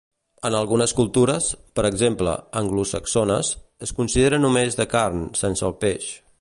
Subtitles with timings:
[0.47, 3.53] En algunes cultures -per exemple, anglosaxones-
[3.89, 6.13] es considera només de carn, sense el peix.